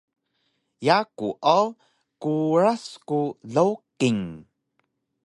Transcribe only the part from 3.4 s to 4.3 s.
Lowking